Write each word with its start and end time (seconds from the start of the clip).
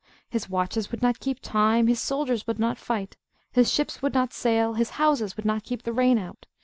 His 0.27 0.49
watches 0.49 0.89
would 0.89 1.03
not 1.03 1.19
keep 1.19 1.39
time, 1.41 1.85
his 1.85 1.99
soldiers 2.01 2.47
would 2.47 2.57
not 2.57 2.79
fight, 2.79 3.17
his 3.51 3.71
ships 3.71 4.01
would 4.01 4.15
not 4.15 4.33
sail, 4.33 4.73
his 4.73 4.89
houses 4.97 5.37
would 5.37 5.45
not 5.45 5.61
keep 5.63 5.83
the 5.83 5.93
rain 5.93 6.17
out. 6.17 6.47